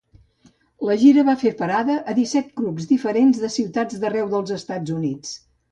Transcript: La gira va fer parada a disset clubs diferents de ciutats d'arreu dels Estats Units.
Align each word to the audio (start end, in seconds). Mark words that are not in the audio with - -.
La 0.89 0.95
gira 1.01 1.25
va 1.27 1.35
fer 1.41 1.51
parada 1.61 1.97
a 2.13 2.17
disset 2.21 2.49
clubs 2.63 2.91
diferents 2.95 3.45
de 3.45 3.55
ciutats 3.59 4.05
d'arreu 4.05 4.35
dels 4.37 4.59
Estats 4.63 5.01
Units. 5.01 5.41